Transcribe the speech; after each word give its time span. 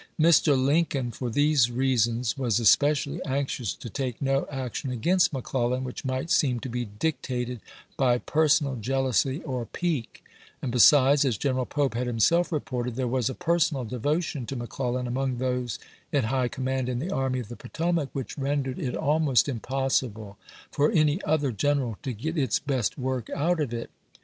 Mr. 0.19 0.57
Lincoln, 0.57 1.11
for 1.11 1.29
these 1.29 1.69
reasons, 1.69 2.35
was 2.35 2.59
especially 2.59 3.23
anxious 3.23 3.75
to 3.75 3.87
take 3.87 4.19
no 4.19 4.47
action 4.49 4.89
against 4.89 5.31
McClellan 5.31 5.83
which 5.83 6.03
might 6.03 6.31
seem 6.31 6.59
to 6.61 6.69
be 6.69 6.85
dictated 6.85 7.61
by 7.97 8.17
per 8.17 8.47
sonal 8.47 8.79
jealousy 8.81 9.43
or 9.43 9.63
pique; 9.67 10.23
and 10.59 10.71
besides, 10.71 11.23
as 11.23 11.37
General 11.37 11.67
Pope 11.67 11.93
had 11.93 12.07
himself 12.07 12.51
reported, 12.51 12.95
there 12.95 13.07
was 13.07 13.29
a 13.29 13.35
personal 13.35 13.85
devotion 13.85 14.47
to 14.47 14.55
McClellan 14.55 15.05
among 15.05 15.37
those 15.37 15.77
in 16.11 16.23
high 16.23 16.47
com 16.47 16.65
mand 16.65 16.89
in 16.89 16.97
the 16.97 17.11
Army 17.11 17.39
of 17.39 17.47
the 17.49 17.55
Potomac 17.55 18.09
which 18.11 18.39
rendered 18.39 18.79
it 18.79 18.95
almost 18.95 19.47
impossible 19.47 20.35
for 20.71 20.89
any 20.89 21.21
other 21.25 21.51
general 21.51 21.99
to 22.01 22.11
get 22.11 22.35
its 22.39 22.57
best 22.57 22.97
work 22.97 23.29
out 23.35 23.59
of 23.59 23.71
it. 23.71 23.91